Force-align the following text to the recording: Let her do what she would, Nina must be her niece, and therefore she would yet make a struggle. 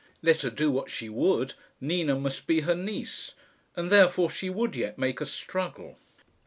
Let 0.23 0.41
her 0.41 0.49
do 0.49 0.71
what 0.71 0.89
she 0.89 1.09
would, 1.09 1.53
Nina 1.79 2.15
must 2.15 2.47
be 2.47 2.61
her 2.61 2.73
niece, 2.73 3.35
and 3.75 3.91
therefore 3.91 4.31
she 4.31 4.49
would 4.49 4.75
yet 4.75 4.97
make 4.97 5.21
a 5.21 5.27
struggle. 5.27 5.95